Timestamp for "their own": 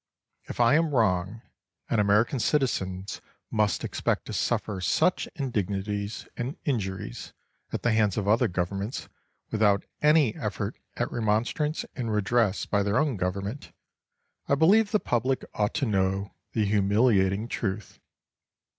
12.81-13.15